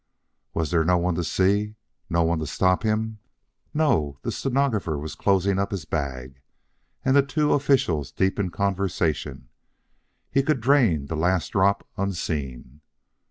[0.55, 1.75] Was there no one to see?
[2.09, 3.19] No one to stop him?
[3.71, 6.41] No, the stenographer was closing up his bag;
[7.05, 9.49] and the two officials deep in conversation.
[10.31, 12.81] He could drain the last drop unseen.